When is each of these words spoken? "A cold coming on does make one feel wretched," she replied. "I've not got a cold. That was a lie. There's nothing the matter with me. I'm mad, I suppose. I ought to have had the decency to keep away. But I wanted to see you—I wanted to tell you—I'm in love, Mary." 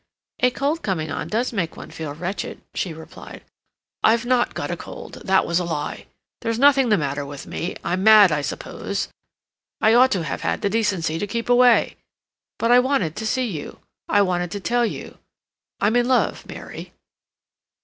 "A 0.39 0.49
cold 0.49 0.81
coming 0.81 1.11
on 1.11 1.27
does 1.27 1.53
make 1.53 1.77
one 1.77 1.91
feel 1.91 2.15
wretched," 2.15 2.63
she 2.73 2.91
replied. 2.91 3.43
"I've 4.01 4.25
not 4.25 4.55
got 4.55 4.71
a 4.71 4.75
cold. 4.75 5.21
That 5.25 5.45
was 5.45 5.59
a 5.59 5.63
lie. 5.63 6.07
There's 6.39 6.57
nothing 6.57 6.89
the 6.89 6.97
matter 6.97 7.23
with 7.23 7.45
me. 7.45 7.75
I'm 7.83 8.03
mad, 8.03 8.31
I 8.31 8.41
suppose. 8.41 9.09
I 9.79 9.93
ought 9.93 10.09
to 10.13 10.23
have 10.23 10.41
had 10.41 10.63
the 10.63 10.71
decency 10.71 11.19
to 11.19 11.27
keep 11.27 11.49
away. 11.49 11.97
But 12.57 12.71
I 12.71 12.79
wanted 12.79 13.15
to 13.17 13.27
see 13.27 13.45
you—I 13.45 14.23
wanted 14.23 14.49
to 14.53 14.59
tell 14.59 14.87
you—I'm 14.87 15.95
in 15.95 16.07
love, 16.07 16.47
Mary." 16.47 16.93